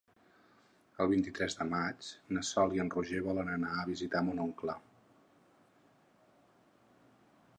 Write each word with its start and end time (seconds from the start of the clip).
El 1.03 1.09
vint-i-tres 1.09 1.57
de 1.59 1.67
maig 1.73 2.07
na 2.37 2.43
Sol 2.49 2.73
i 2.77 2.81
en 2.85 2.89
Roger 2.95 3.21
volen 3.27 3.53
anar 3.57 3.71
a 3.81 3.85
visitar 3.91 4.23
mon 4.29 4.41
oncle. 4.47 4.77